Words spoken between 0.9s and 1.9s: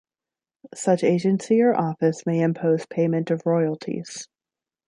agency or